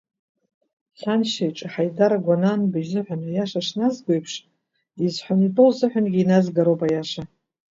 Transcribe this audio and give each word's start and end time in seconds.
Саншьа 0.99 1.45
иҿы 1.49 1.67
Ҳаидар 1.71 2.13
Гәананба 2.23 2.77
изыҳәан 2.79 3.21
аиаша 3.27 3.61
шназго 3.67 4.11
еиԥш, 4.13 4.33
изҳәан 5.05 5.39
итәоу 5.47 5.69
лзыҳәангьы 5.71 6.19
иназгароуп 6.21 6.81
аиаша. 6.85 7.21